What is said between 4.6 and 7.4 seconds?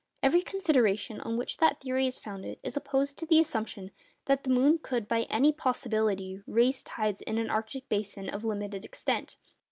could by any possibility raise tides in